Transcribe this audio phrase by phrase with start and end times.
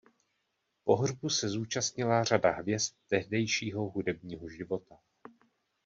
[0.83, 4.95] Pohřbu se zúčastnila řada hvězd tehdejšího hudebního života.